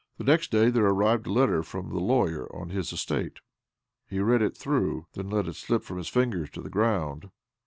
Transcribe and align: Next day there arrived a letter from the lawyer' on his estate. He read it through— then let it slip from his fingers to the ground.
Next 0.17 0.49
day 0.49 0.71
there 0.71 0.87
arrived 0.87 1.27
a 1.27 1.31
letter 1.31 1.61
from 1.61 1.89
the 1.89 1.99
lawyer' 1.99 2.47
on 2.55 2.69
his 2.69 2.91
estate. 2.91 3.37
He 4.07 4.19
read 4.19 4.41
it 4.41 4.57
through— 4.57 5.05
then 5.13 5.29
let 5.29 5.47
it 5.47 5.55
slip 5.57 5.83
from 5.83 5.97
his 5.99 6.07
fingers 6.09 6.49
to 6.53 6.61
the 6.63 6.71
ground. 6.71 7.29